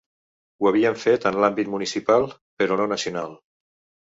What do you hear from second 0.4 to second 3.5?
Ho havíem fet en l’àmbit municipal, però no nacional.